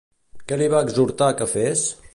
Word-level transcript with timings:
Què 0.51 0.57
li 0.61 0.69
va 0.75 0.81
exhortar 0.87 1.31
que 1.43 1.51
fes? 1.57 1.89